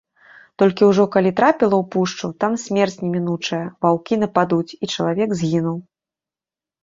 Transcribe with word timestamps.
Толькі 0.61 0.83
ўжо, 0.91 1.03
калі 1.15 1.31
трапіла 1.39 1.75
ў 1.81 1.89
пушчу, 1.95 2.29
там 2.43 2.55
смерць 2.63 2.97
немінучая, 3.03 3.61
ваўкі 3.87 4.13
нападуць, 4.23 4.75
і 4.83 4.89
чалавек 4.95 5.29
згінуў. 5.43 5.77